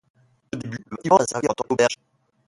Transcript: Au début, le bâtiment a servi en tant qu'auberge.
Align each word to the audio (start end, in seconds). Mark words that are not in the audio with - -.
Au 0.51 0.57
début, 0.57 0.79
le 0.83 0.95
bâtiment 0.97 1.17
a 1.17 1.25
servi 1.27 1.47
en 1.47 1.53
tant 1.53 1.63
qu'auberge. 1.69 1.97